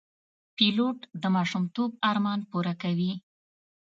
پیلوټ 0.57 0.99
د 1.21 1.23
ماشومتوب 1.35 1.91
ارمان 2.09 2.39
پوره 2.51 2.73
کوي. 2.81 3.11